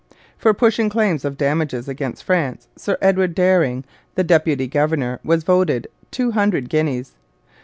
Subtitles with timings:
[0.35, 3.83] For pushing claims of damages against France, Sir Edward Dering,
[4.15, 7.11] the deputy governor, was voted two hundred guineas.